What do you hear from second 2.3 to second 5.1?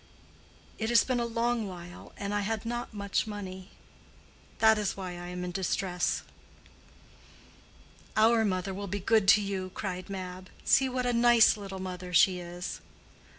I had not much money. That is